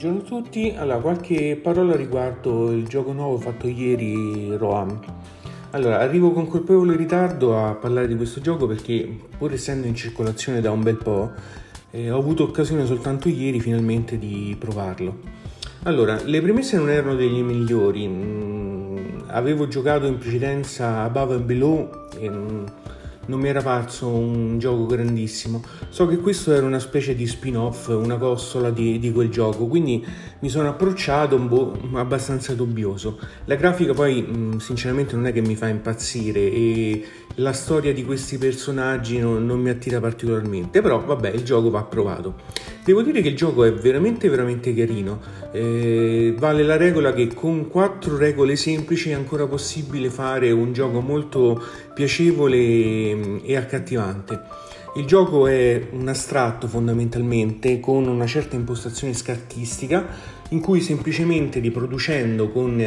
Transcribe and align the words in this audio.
buongiorno 0.00 0.20
a 0.20 0.40
tutti. 0.40 0.74
Allora, 0.78 0.98
qualche 0.98 1.60
parola 1.62 1.94
riguardo 1.94 2.72
il 2.72 2.86
gioco 2.86 3.12
nuovo 3.12 3.36
fatto 3.36 3.68
ieri, 3.68 4.56
Roam. 4.56 4.98
Allora, 5.72 5.98
arrivo 5.98 6.32
con 6.32 6.48
colpevole 6.48 6.96
ritardo 6.96 7.62
a 7.62 7.74
parlare 7.74 8.08
di 8.08 8.16
questo 8.16 8.40
gioco 8.40 8.66
perché, 8.66 9.06
pur 9.36 9.52
essendo 9.52 9.86
in 9.86 9.94
circolazione 9.94 10.62
da 10.62 10.70
un 10.70 10.82
bel 10.82 10.96
po', 10.96 11.32
eh, 11.90 12.10
ho 12.10 12.16
avuto 12.16 12.44
occasione 12.44 12.86
soltanto 12.86 13.28
ieri 13.28 13.60
finalmente 13.60 14.18
di 14.18 14.56
provarlo. 14.58 15.18
Allora, 15.82 16.18
le 16.24 16.40
premesse 16.40 16.78
non 16.78 16.88
erano 16.88 17.14
degli 17.14 17.42
migliori. 17.42 18.08
Mm, 18.08 18.96
avevo 19.26 19.68
giocato 19.68 20.06
in 20.06 20.16
precedenza 20.16 21.02
Above 21.02 21.34
and 21.34 21.44
Below 21.44 22.08
e 22.18 22.30
mm, 22.30 22.64
non 23.30 23.38
mi 23.38 23.48
era 23.48 23.62
parso 23.62 24.08
un 24.08 24.58
gioco 24.58 24.86
grandissimo. 24.86 25.62
So 25.88 26.08
che 26.08 26.18
questo 26.18 26.52
era 26.52 26.66
una 26.66 26.80
specie 26.80 27.14
di 27.14 27.28
spin-off, 27.28 27.86
una 27.86 28.16
costola 28.16 28.70
di, 28.70 28.98
di 28.98 29.12
quel 29.12 29.30
gioco, 29.30 29.68
quindi 29.68 30.04
mi 30.40 30.48
sono 30.48 30.68
approcciato 30.68 31.36
po' 31.46 31.78
abbastanza 31.92 32.54
dubbioso. 32.54 33.20
La 33.44 33.54
grafica 33.54 33.94
poi 33.94 34.56
sinceramente 34.58 35.14
non 35.14 35.26
è 35.26 35.32
che 35.32 35.40
mi 35.40 35.54
fa 35.54 35.68
impazzire 35.68 36.40
e 36.40 37.04
la 37.40 37.52
storia 37.52 37.92
di 37.92 38.04
questi 38.04 38.36
personaggi 38.38 39.18
non, 39.18 39.44
non 39.46 39.60
mi 39.60 39.70
attira 39.70 39.98
particolarmente, 39.98 40.80
però 40.80 41.02
vabbè 41.02 41.30
il 41.30 41.42
gioco 41.42 41.70
va 41.70 41.82
provato. 41.82 42.34
Devo 42.84 43.02
dire 43.02 43.22
che 43.22 43.28
il 43.28 43.36
gioco 43.36 43.64
è 43.64 43.72
veramente 43.72 44.28
veramente 44.28 44.74
carino, 44.74 45.20
eh, 45.52 46.34
vale 46.38 46.62
la 46.62 46.76
regola 46.76 47.12
che 47.12 47.32
con 47.34 47.68
quattro 47.68 48.16
regole 48.16 48.56
semplici 48.56 49.10
è 49.10 49.14
ancora 49.14 49.46
possibile 49.46 50.10
fare 50.10 50.50
un 50.50 50.72
gioco 50.72 51.00
molto 51.00 51.62
piacevole 51.94 53.14
mm, 53.14 53.38
e 53.42 53.56
accattivante. 53.56 54.68
Il 54.94 55.06
gioco 55.06 55.46
è 55.46 55.86
un 55.92 56.08
astratto 56.08 56.66
fondamentalmente 56.66 57.78
con 57.78 58.08
una 58.08 58.26
certa 58.26 58.56
impostazione 58.56 59.14
scattistica 59.14 60.04
in 60.50 60.60
cui 60.60 60.80
semplicemente 60.80 61.60
riproducendo 61.60 62.50
con 62.50 62.80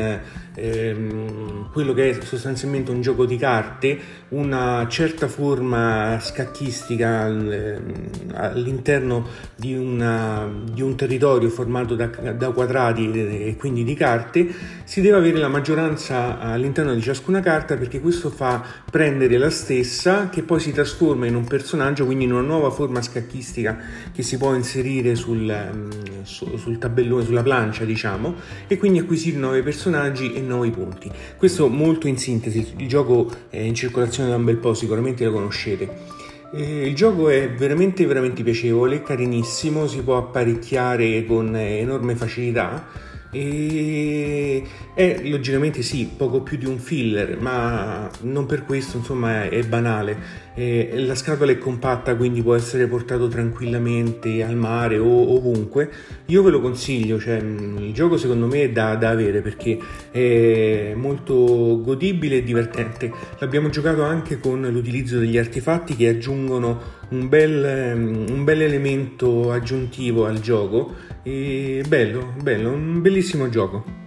ehm, 0.56 1.72
quello 1.72 1.94
che 1.94 2.10
è 2.10 2.22
sostanzialmente 2.22 2.92
un 2.92 3.02
gioco 3.02 3.26
di 3.26 3.38
carte 3.38 3.98
una 4.30 4.86
certa 4.90 5.28
forma 5.28 6.18
scacchistica 6.20 7.28
ehm, 7.28 8.32
all'interno 8.34 9.28
di, 9.56 9.76
una, 9.76 10.50
di, 10.72 10.82
un 10.82 10.96
territorio 10.96 11.50
formato 11.50 11.96
da, 11.96 12.08
da 12.08 12.52
quadrati 12.52 13.12
e 13.12 13.56
quindi 13.58 13.84
di 13.84 13.94
carte 13.94 14.48
si 14.84 15.02
deve 15.02 15.18
avere 15.18 15.38
la 15.38 15.48
maggioranza 15.48 16.40
all'interno 16.40 16.94
di 16.94 17.02
ciascuna 17.02 17.40
carta 17.40 17.78
perché 17.78 18.02
questo 18.02 18.30
fa 18.30 18.62
prendere 18.90 19.38
la 19.38 19.50
stessa 19.50 20.30
che 20.30 20.44
poi 20.44 20.60
si 20.60 20.72
trasforma 20.72 21.28
in 21.28 21.36
un 21.36 21.46
personaggio 21.46 21.93
quindi 22.06 22.26
in 22.26 22.32
una 22.32 22.42
nuova 22.42 22.70
forma 22.72 23.02
scacchistica 23.02 23.78
che 24.14 24.24
si 24.24 24.38
può 24.38 24.54
inserire 24.54 25.16
sul, 25.16 25.50
ehm, 25.50 26.24
sul 26.24 26.78
tabellone 26.78 27.24
sulla 27.24 27.44
plancia 27.44 27.52
plancia, 27.54 27.86
diciamo, 27.86 28.36
e 28.68 28.78
quindi 28.78 29.00
acquisire 29.00 29.38
nuovi 29.38 29.62
personaggi 29.62 30.34
e 30.34 30.42
nuovi 30.42 30.72
punti. 30.72 31.12
Questo 31.38 31.68
molto 31.68 32.08
in 32.08 32.18
sintesi, 32.18 32.74
il 32.78 32.88
gioco 32.88 33.30
è 33.50 33.58
in 33.58 33.76
circolazione 33.76 34.30
da 34.30 34.36
un 34.36 34.44
bel 34.44 34.58
po', 34.58 34.74
sicuramente 34.74 35.24
lo 35.24 35.32
conoscete. 35.32 36.22
il 36.56 36.94
gioco 36.94 37.30
è 37.30 37.52
veramente 37.52 38.06
veramente 38.06 38.44
piacevole, 38.44 39.02
carinissimo, 39.02 39.88
si 39.88 40.02
può 40.02 40.18
apparecchiare 40.18 41.26
con 41.26 41.56
enorme 41.56 42.16
facilità 42.16 43.12
e 43.34 44.64
è 44.94 45.22
logicamente 45.24 45.82
sì, 45.82 46.08
poco 46.16 46.42
più 46.42 46.58
di 46.58 46.68
un 46.68 46.78
filler, 46.78 47.40
ma 47.40 48.10
non 48.22 48.46
per 48.46 48.64
questo 48.64 48.98
insomma 48.98 49.50
è, 49.50 49.64
banale. 49.64 50.42
E 50.54 50.94
la 50.98 51.16
scatola 51.16 51.52
è 51.52 51.58
compatta, 51.58 52.16
quindi 52.16 52.44
può 52.44 52.54
essere 52.54 52.86
portato 52.86 53.28
tranquillamente 53.28 54.44
al 54.44 54.56
mare 54.56 55.00
o 55.00 55.36
ovunque. 55.36 55.90
Io 56.28 56.44
ve 56.44 56.52
lo 56.52 56.62
consiglio, 56.62 57.20
cioè, 57.20 57.38
il 57.38 57.92
gioco 57.92 58.18
secondo 58.18 58.46
me 58.46 58.62
è 58.62 58.70
da, 58.70 58.96
da 58.96 59.10
avere 59.10 59.42
perché 59.42 59.80
è 60.12 60.94
molto 60.96 61.82
godibile 61.84 62.38
e 62.38 62.44
divertente. 62.44 63.12
L'abbiamo 63.40 63.70
giocato 63.70 64.04
anche 64.04 64.40
con 64.40 64.62
l'utilizzo 64.62 65.18
degli 65.18 65.40
artefatti 65.40 65.96
che 65.96 66.08
aggiungono 66.08 67.02
un 67.14 67.30
bel, 67.30 68.26
un 68.30 68.44
bel 68.44 68.62
elemento 68.64 69.52
aggiuntivo 69.52 70.26
al 70.26 70.40
gioco. 70.40 70.94
E 71.24 71.84
bello, 71.88 72.34
bello, 72.42 72.72
un 72.72 73.02
bellissimo 73.02 73.48
gioco. 73.50 74.03